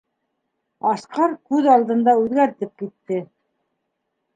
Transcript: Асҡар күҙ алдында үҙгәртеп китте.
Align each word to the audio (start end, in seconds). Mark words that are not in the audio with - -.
Асҡар 0.93 1.37
күҙ 1.51 1.69
алдында 1.75 2.19
үҙгәртеп 2.25 2.77
китте. 2.85 3.25